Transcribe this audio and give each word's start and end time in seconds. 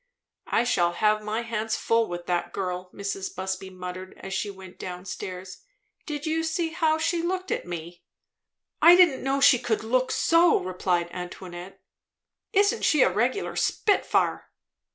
"I 0.47 0.63
shall 0.63 0.93
have 0.93 1.21
my 1.21 1.43
hands 1.43 1.75
full 1.75 2.07
with 2.07 2.25
that 2.25 2.53
girl," 2.53 2.89
Mrs. 2.91 3.35
Busby 3.35 3.69
muttered 3.69 4.15
as 4.17 4.33
she 4.33 4.49
went 4.49 4.79
down 4.79 5.05
stairs. 5.05 5.59
"Did 6.07 6.25
you 6.25 6.41
see 6.41 6.69
how 6.69 6.97
she 6.97 7.21
looked 7.21 7.51
at 7.51 7.67
me?" 7.67 8.01
"I 8.81 8.95
didn't 8.95 9.23
know 9.23 9.39
she 9.39 9.59
could 9.59 9.83
look 9.83 10.09
so," 10.11 10.59
replied 10.59 11.11
Antoinette. 11.11 11.81
"Isn't 12.51 12.81
she 12.83 13.03
a 13.03 13.11
regular 13.11 13.55
spitfire?" 13.55 14.49